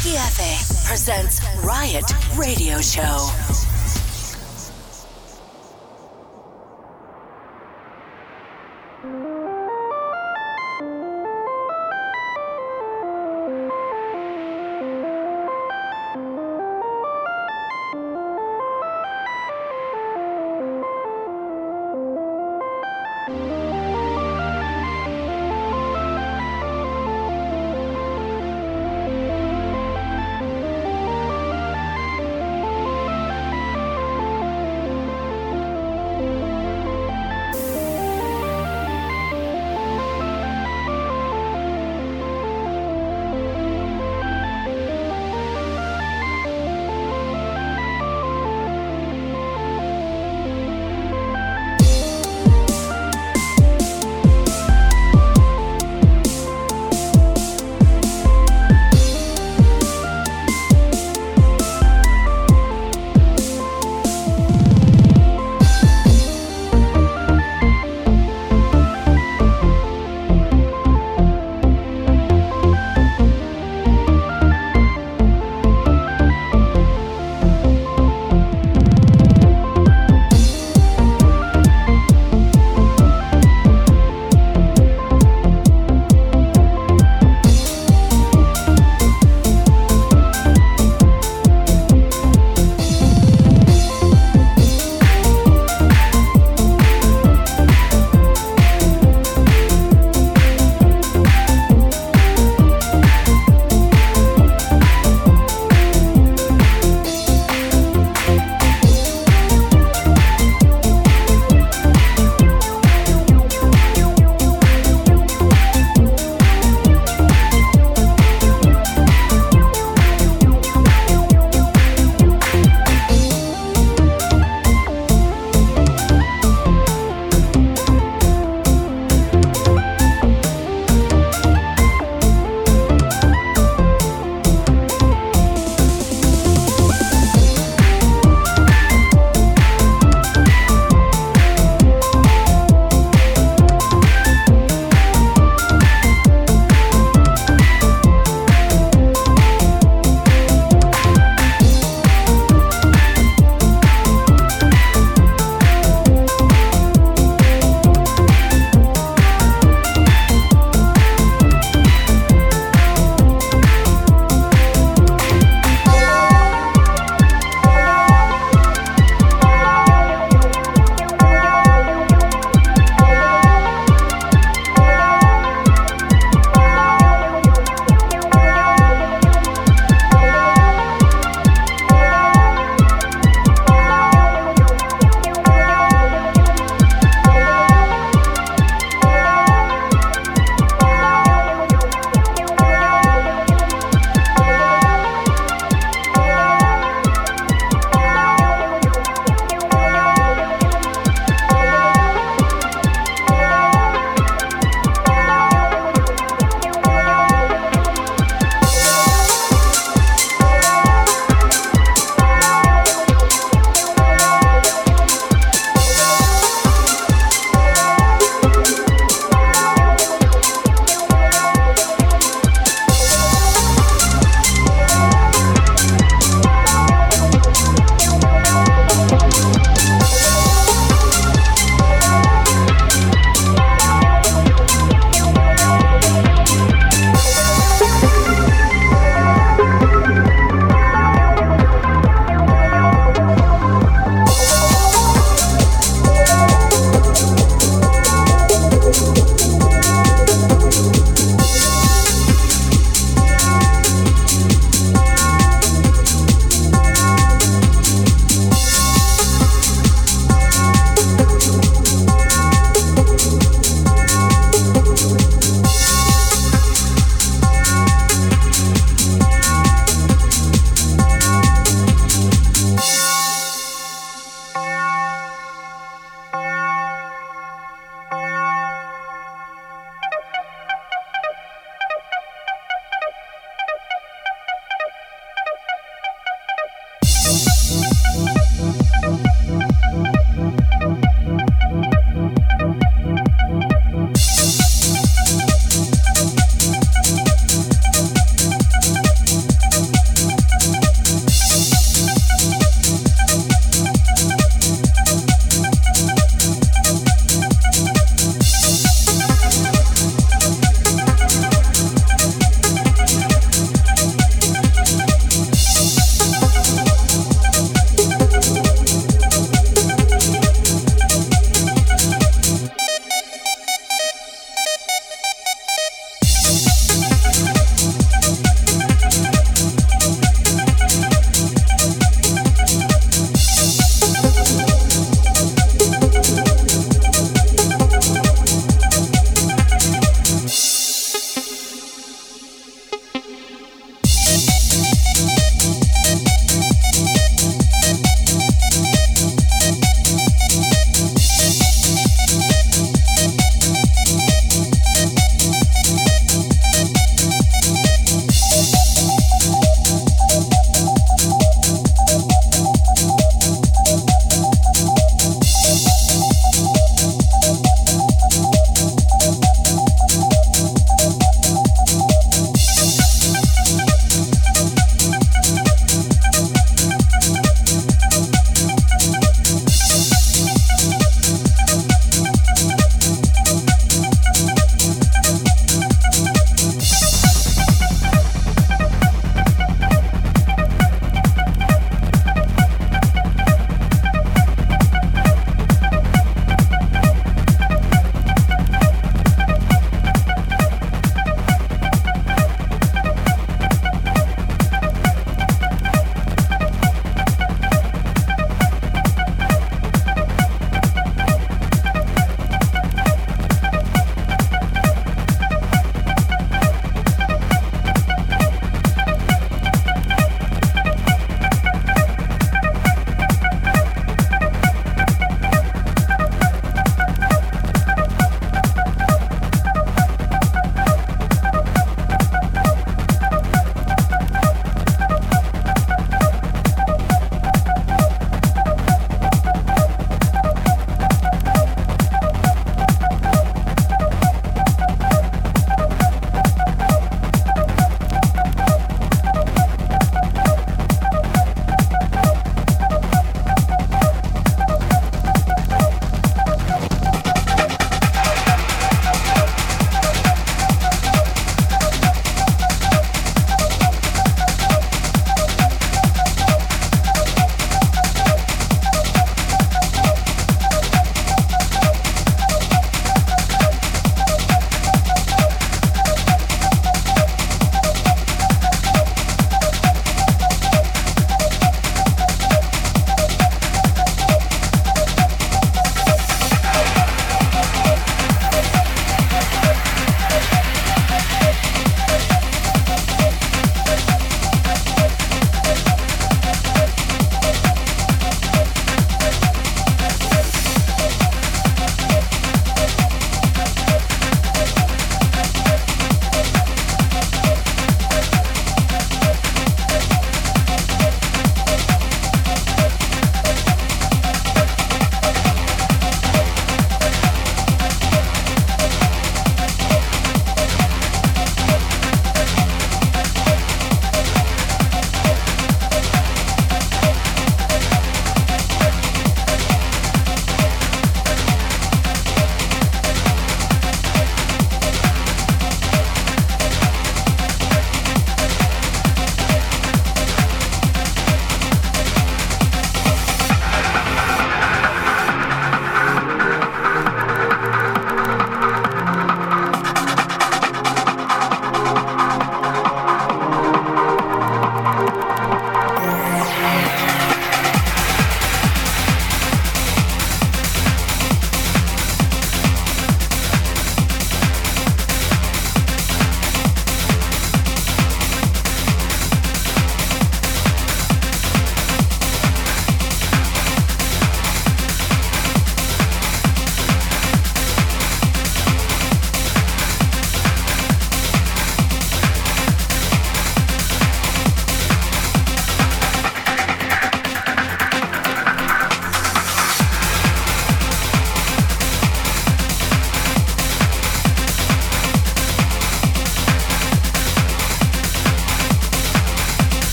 Frankie 0.00 0.16
F. 0.16 0.86
presents 0.86 1.40
Riot 1.62 2.10
Radio 2.34 2.80
Show. 2.80 3.69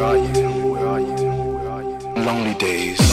Are 0.00 0.16
you? 0.16 0.48
Lonely 2.16 2.54
days. 2.54 3.07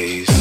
Days. 0.00 0.39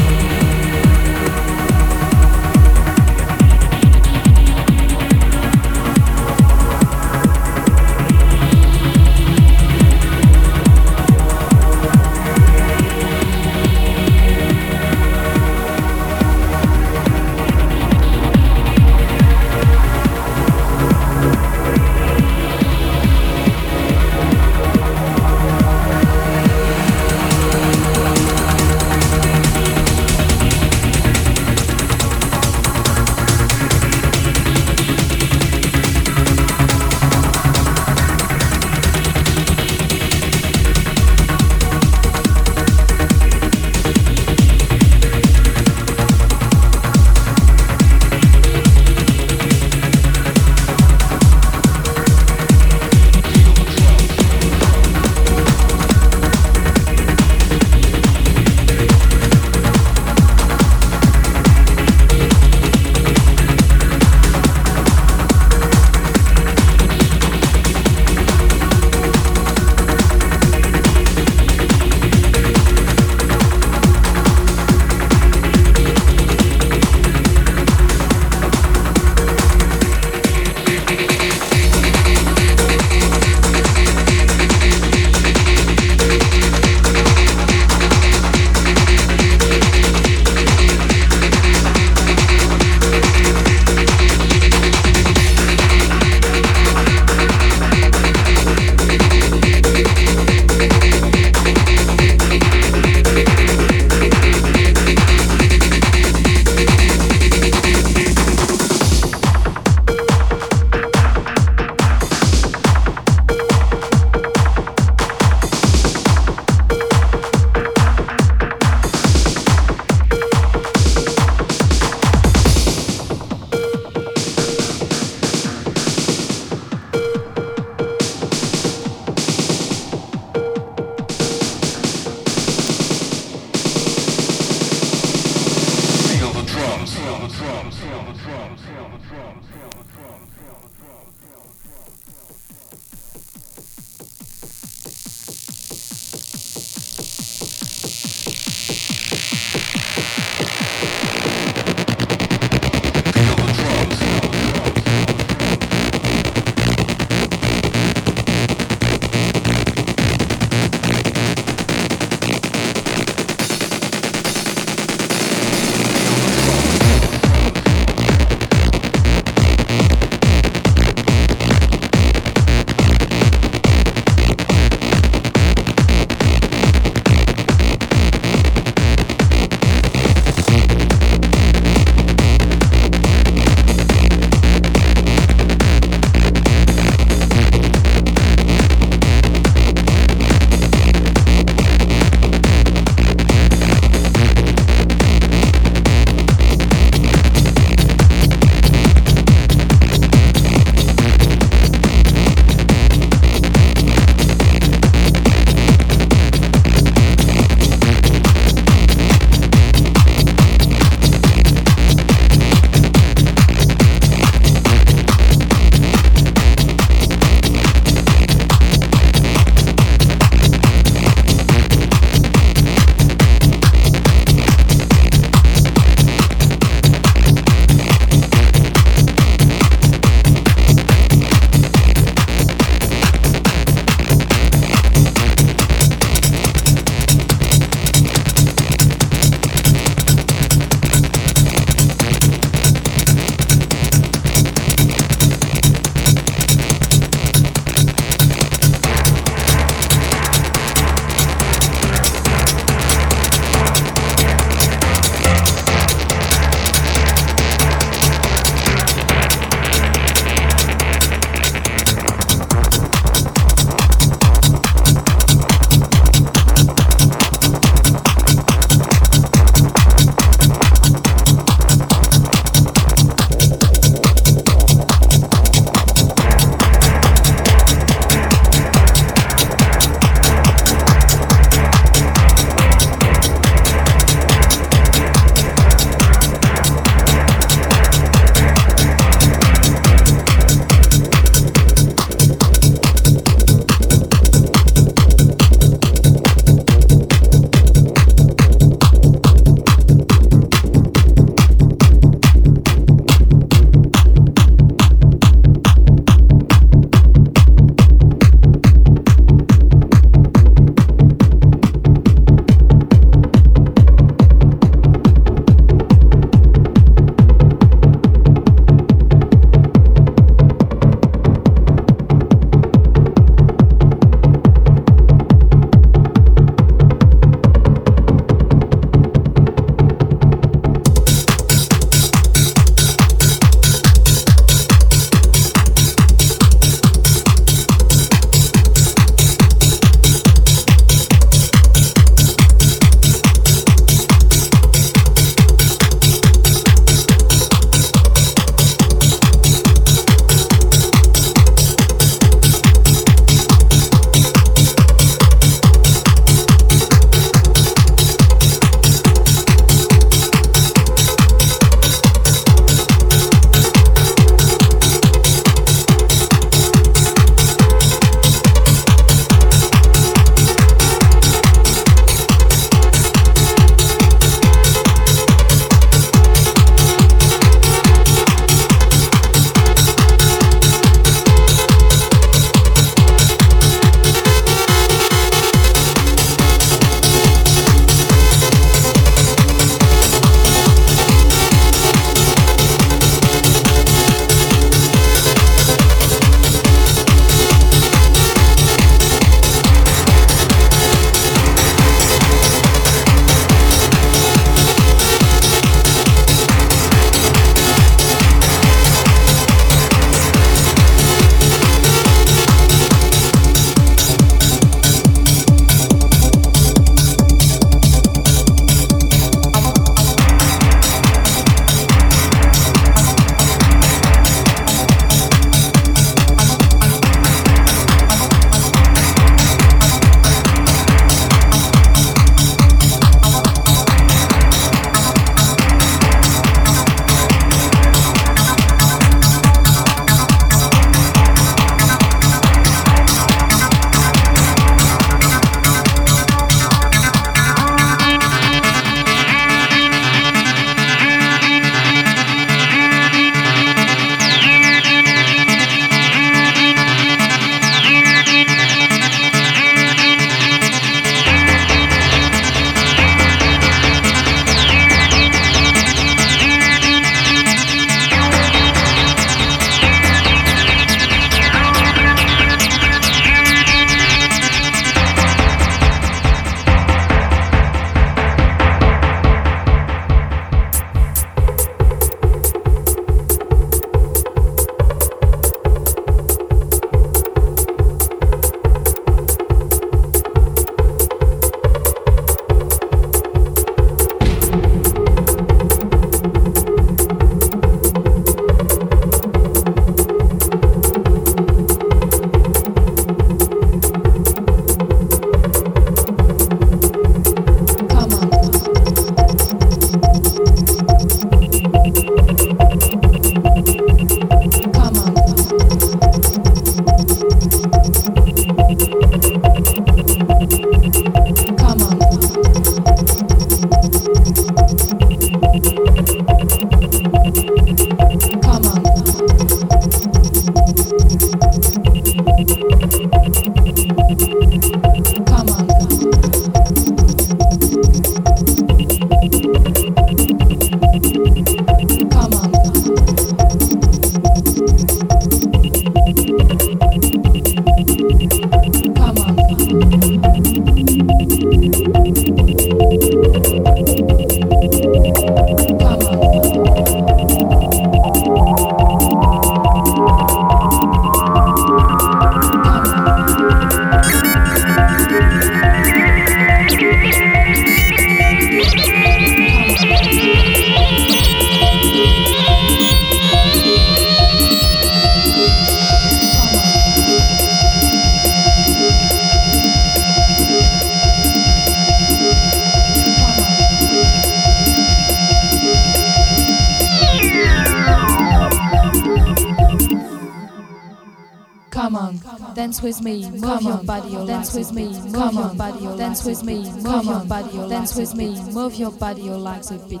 come 593.46 593.64
your 593.64 593.76
body, 593.84 594.10
dance 594.26 594.54
with 594.54 594.72
me, 594.72 594.88
move 594.88 595.34
your 595.34 595.54
body, 595.54 595.86
dance 595.96 596.24
with 596.24 596.42
me, 596.42 596.68
move 596.82 597.04
your 597.04 597.20
body, 597.20 597.68
dance 597.68 597.94
with 597.94 598.14
me, 598.16 598.42
move 598.52 598.74
your 598.74 598.90
body, 598.90 599.22
your 599.22 599.38
like 599.38 599.64
a 599.70 599.78
bit. 599.88 600.00